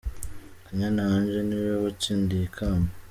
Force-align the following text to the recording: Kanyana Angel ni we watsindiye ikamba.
Kanyana 0.65 1.01
Angel 1.15 1.39
ni 1.47 1.57
we 1.63 1.71
watsindiye 1.83 2.43
ikamba. 2.49 2.91